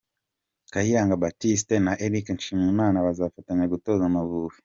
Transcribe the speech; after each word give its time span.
Kayiranga 0.71 1.15
Baptiste 1.21 1.75
na 1.85 1.93
Eric 2.05 2.25
Nshimiyimana 2.35 3.03
bazafatanya 3.05 3.67
gutoza 3.73 4.03
Amavubi. 4.09 4.55